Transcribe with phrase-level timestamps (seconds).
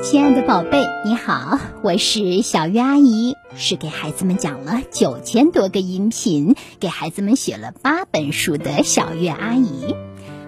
[0.00, 9.96] 亲爱的宝贝，你好，我是小月阿姨，是给孩子们讲了九千多个音频，给孩子们写了八本书的小月阿姨。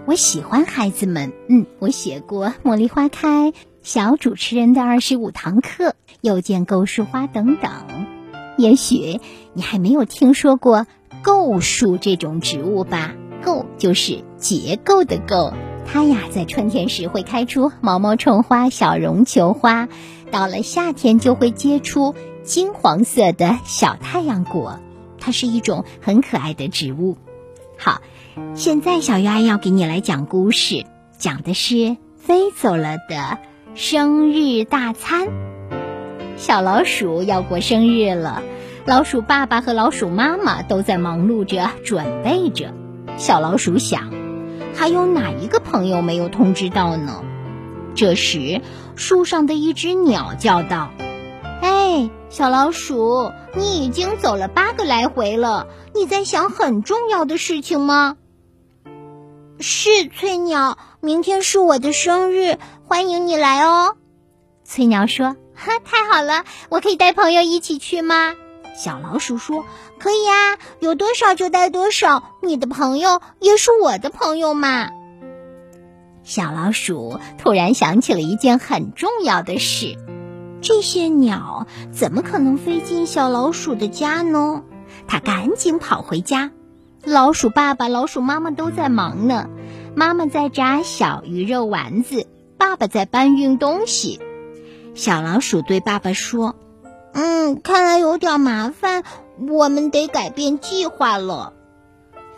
[0.06, 3.50] 我喜欢孩子们，嗯，我写过《茉莉花开》
[3.82, 5.84] 《小主持人的二十五堂课》
[6.20, 7.70] 《又见构树花》等等。
[8.56, 9.20] 也许
[9.52, 10.86] 你还没有听说过
[11.22, 13.14] 构树这种植物吧？
[13.42, 15.52] 构就是结构的构。
[15.92, 19.88] 它呀，在春天时会开出毛毛虫花、小绒球花，
[20.30, 24.78] 到了夏天就会结出金黄色的小太阳果。
[25.18, 27.18] 它是一种很可爱的植物。
[27.76, 28.02] 好，
[28.54, 30.86] 现在小鱼阿姨要给你来讲故事，
[31.18, 33.38] 讲的是飞走了的
[33.74, 35.26] 生日大餐。
[36.36, 38.44] 小老鼠要过生日了，
[38.86, 42.72] 老鼠爸爸和老鼠妈妈都在忙碌着准备着。
[43.16, 44.19] 小老鼠想。
[44.80, 47.22] 还有哪一个朋友没有通知到呢？
[47.94, 48.62] 这时，
[48.96, 50.90] 树上的一只鸟叫道
[51.60, 58.16] ：“哎，小老鼠，你已经走了八个来回了，你在想很重要的事情吗
[59.60, 62.56] ？”“是，翠鸟，明天是我的生日，
[62.86, 63.96] 欢迎你来哦。”
[64.64, 68.34] 翠鸟说：“哈，太好了，我可以带朋友一起去吗？”
[68.80, 69.66] 小老鼠说
[70.00, 72.22] ：“可以啊，有多少就带多少。
[72.40, 74.88] 你的朋友也是我的朋友嘛。”
[76.24, 79.98] 小老鼠突然想起了一件很重要的事：
[80.62, 84.62] 这些鸟怎么可能飞进小老鼠的家呢？
[85.06, 86.50] 它赶紧跑回家。
[87.04, 89.50] 老鼠爸爸、老鼠妈妈都在忙呢。
[89.94, 94.20] 妈妈在炸小鱼肉丸子，爸爸在搬运东西。
[94.94, 96.56] 小老鼠对爸爸说。
[97.12, 99.02] 嗯，看来有点麻烦，
[99.48, 101.52] 我们得改变计划了。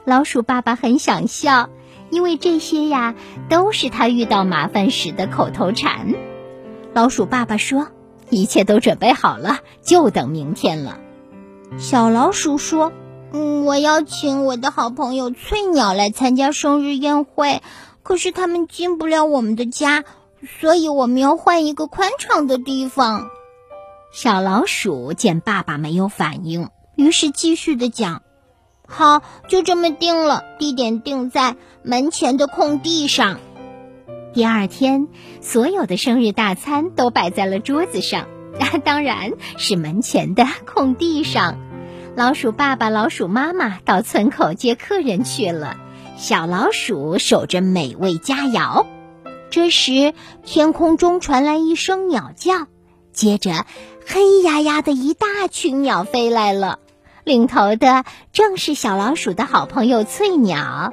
[0.05, 1.69] 老鼠爸爸很想笑，
[2.11, 3.15] 因为这些呀
[3.49, 6.15] 都是他遇到麻烦时的口头禅。
[6.95, 7.89] 老鼠爸爸说
[8.31, 10.99] ：“一切都准备好了，就等明天了。”
[11.79, 12.93] 小老鼠说
[13.33, 17.63] ：“嗯，我邀请我的好朋友翠鸟来参加生日宴会，
[18.03, 20.05] 可是他们进不了我们的家，
[20.61, 23.29] 所以我们要换一个宽敞的地方。”
[24.13, 28.23] 小老鼠见爸爸没有反应，于是继续的讲
[28.87, 33.41] ：“好，就这么定了，地点定在门前的空地上。”
[34.35, 35.09] 第二天，
[35.41, 38.27] 所有的生日大餐都摆在了桌子上，
[38.61, 41.59] 那 当然是门前的空地上。
[42.15, 45.79] 老鼠爸爸、老鼠妈妈到村口接客人去了，
[46.19, 48.85] 小老鼠守着美味佳肴。
[49.49, 50.13] 这时，
[50.45, 52.67] 天空中传来一声鸟叫。
[53.13, 53.67] 接着，
[54.07, 56.79] 黑压压的一大群鸟飞来了，
[57.25, 60.93] 领头的正是小老鼠的好朋友翠鸟。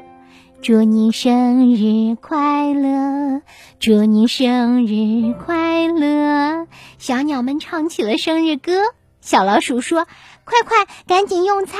[0.61, 3.41] 祝你生日快乐！
[3.79, 6.67] 祝你生日快乐！
[6.97, 8.73] 小鸟们唱起了生日歌。
[9.21, 10.05] 小老鼠说
[10.43, 11.79] ：“快快，赶紧用餐！”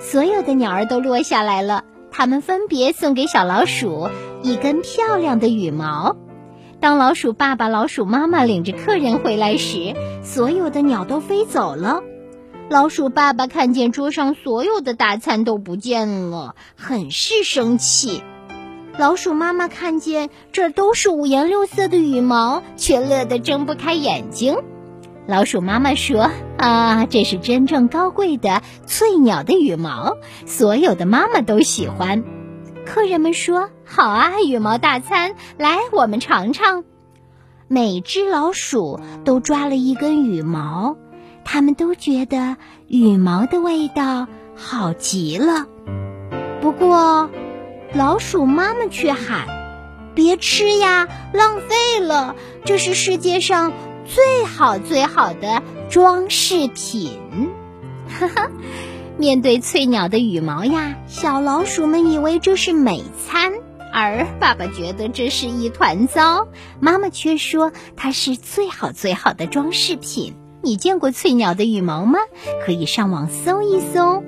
[0.00, 4.08] 所有的鸟儿都落下来了，它们分别送给小老鼠
[4.42, 6.16] 一根漂亮的羽毛。
[6.80, 12.00] 当老鼠爸爸、老鼠妈妈领着客人回来时，所有的鸟都飞走了。
[12.70, 18.22] 老鼠爸爸看见桌上所有的大餐都不见了，很是生气。
[18.96, 24.56] 老鼠妈妈看见这都是五颜六色的羽毛，却乐得睁不开眼睛。
[25.26, 30.16] 老鼠妈妈说：“啊，这是真正高贵的翠鸟的羽毛，
[30.46, 32.24] 所有的妈妈都喜欢。”
[32.90, 36.82] 客人们说：“好啊，羽毛大餐，来，我们尝尝。”
[37.68, 40.96] 每只老鼠都抓了一根羽毛，
[41.44, 42.56] 他们都觉得
[42.88, 45.68] 羽毛的味道好极了。
[46.60, 47.30] 不过，
[47.94, 49.46] 老鼠妈妈却喊
[50.16, 52.34] ：“别吃呀，浪费了！
[52.64, 53.72] 这是世界上
[54.04, 57.20] 最好最好的装饰品。”
[58.18, 58.50] 哈哈。
[59.20, 63.52] 面对翠鸟的羽毛呀，小老鼠们以为这是美餐，
[63.92, 66.48] 而爸爸觉得这是一团糟，
[66.80, 70.36] 妈妈却说它是最好最好的装饰品。
[70.62, 72.18] 你见过翠鸟的羽毛吗？
[72.64, 74.24] 可以上网搜一搜。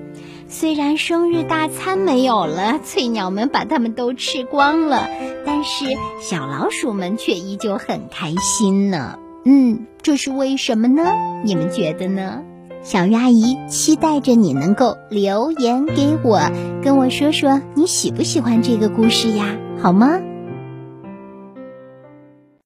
[0.47, 5.09] 虽然生日大餐没有了，翠鸟们把它们都吃光了，
[5.47, 5.87] 但是
[6.21, 9.19] 小老鼠们却依旧很开心呢。
[9.47, 11.15] 嗯，这是为什么呢？
[11.47, 12.43] 你们觉得呢？
[12.83, 16.41] 小鱼阿姨期待着你能够留言给我，
[16.83, 19.57] 跟我说说你喜不喜欢这个故事呀？
[19.81, 20.19] 好吗？